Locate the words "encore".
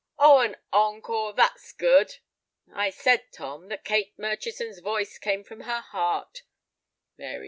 0.73-1.31